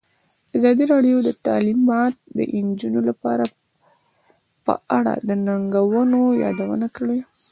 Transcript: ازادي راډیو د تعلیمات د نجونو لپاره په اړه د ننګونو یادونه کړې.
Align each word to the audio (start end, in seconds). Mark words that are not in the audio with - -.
ازادي 0.57 0.83
راډیو 0.93 1.17
د 1.27 1.29
تعلیمات 1.45 2.15
د 2.37 2.39
نجونو 2.67 2.99
لپاره 3.09 3.45
په 4.65 4.73
اړه 4.97 5.13
د 5.27 5.29
ننګونو 5.47 6.19
یادونه 6.43 6.87
کړې. 6.97 7.19